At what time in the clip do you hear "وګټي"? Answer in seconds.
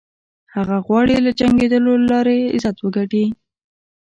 2.81-3.25